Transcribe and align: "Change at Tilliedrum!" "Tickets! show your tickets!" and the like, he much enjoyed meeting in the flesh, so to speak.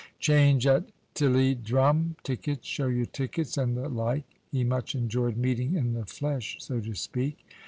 "Change 0.17 0.65
at 0.65 0.85
Tilliedrum!" 1.13 2.15
"Tickets! 2.23 2.65
show 2.67 2.87
your 2.87 3.05
tickets!" 3.05 3.55
and 3.55 3.77
the 3.77 3.87
like, 3.87 4.23
he 4.51 4.63
much 4.63 4.95
enjoyed 4.95 5.37
meeting 5.37 5.75
in 5.75 5.93
the 5.93 6.07
flesh, 6.07 6.57
so 6.59 6.79
to 6.79 6.95
speak. 6.95 7.37